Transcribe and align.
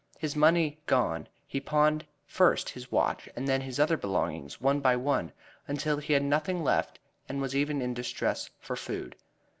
His 0.17 0.35
money 0.35 0.79
gone, 0.87 1.27
he 1.45 1.61
pawned 1.61 2.07
first 2.25 2.69
his 2.69 2.91
watch 2.91 3.29
and 3.35 3.47
then 3.47 3.61
his 3.61 3.79
other 3.79 3.97
belongings, 3.97 4.59
one 4.59 4.79
by 4.79 4.95
one, 4.95 5.31
until 5.67 5.97
he 5.97 6.13
had 6.13 6.23
nothing 6.23 6.63
left, 6.63 6.97
and 7.29 7.39
was 7.39 7.55
even 7.55 7.83
in 7.83 7.93
distress 7.93 8.49
for 8.59 8.75
food. 8.75 9.15